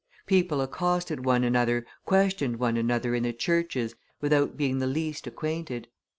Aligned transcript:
People 0.25 0.61
accosted 0.61 1.25
one 1.25 1.43
another, 1.43 1.85
questioned 2.07 2.57
one 2.57 2.75
another 2.75 3.13
in 3.13 3.21
the 3.21 3.31
churches, 3.31 3.93
without 4.19 4.57
being 4.57 4.79
the 4.79 4.87
least 4.87 5.27
acquainted. 5.27 5.89